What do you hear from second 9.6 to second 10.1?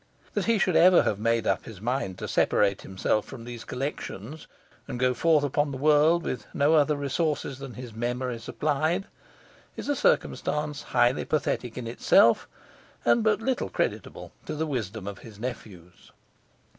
is a